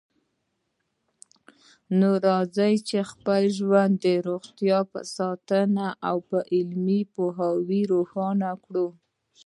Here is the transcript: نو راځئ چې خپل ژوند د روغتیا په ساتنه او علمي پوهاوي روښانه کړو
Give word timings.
نو 1.99 2.09
راځئ 2.27 2.75
چې 2.87 2.97
خپل 3.11 3.41
ژوند 3.57 3.93
د 4.05 4.05
روغتیا 4.27 4.79
په 4.91 4.99
ساتنه 5.15 5.87
او 6.09 6.17
علمي 6.53 7.01
پوهاوي 7.13 7.81
روښانه 7.93 8.51
کړو 8.65 8.87